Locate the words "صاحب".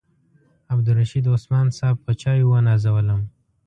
1.79-1.97